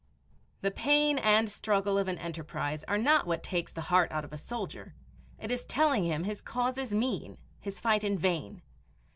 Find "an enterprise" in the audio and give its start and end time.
2.07-2.83